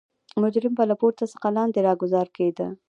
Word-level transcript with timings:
مجرم 0.41 0.73
به 0.77 0.83
له 0.89 0.95
پورته 1.01 1.23
څخه 1.33 1.47
لاندې 1.57 1.79
راګوزار 1.87 2.27
کېده. 2.35 2.67